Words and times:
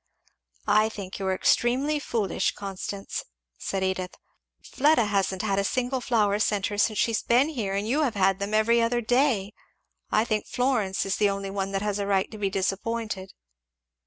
"I 0.65 0.89
think 0.89 1.19
you 1.19 1.27
are 1.27 1.35
extremely 1.35 1.99
foolish, 1.99 2.55
Constance," 2.55 3.23
said 3.59 3.83
Edith. 3.83 4.15
"Fleda 4.63 5.05
hasn't 5.05 5.43
had 5.43 5.59
a 5.59 5.63
single 5.63 6.01
flower 6.01 6.39
sent 6.39 6.65
her 6.65 6.77
since 6.79 6.97
she 6.97 7.11
has 7.11 7.21
been 7.21 7.49
here 7.49 7.75
and 7.75 7.87
you 7.87 8.01
have 8.01 8.15
had 8.15 8.39
them 8.39 8.55
every 8.55 8.81
other 8.81 9.01
day. 9.01 9.53
I 10.09 10.25
think 10.25 10.47
Florence 10.47 11.05
is 11.05 11.17
the 11.17 11.29
only 11.29 11.51
one 11.51 11.71
that 11.73 11.83
has 11.83 11.99
a 11.99 12.07
right 12.07 12.31
to 12.31 12.39
be 12.39 12.49
disappointed." 12.49 13.33